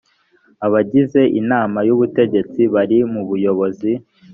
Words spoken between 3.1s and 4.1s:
mu buyobozi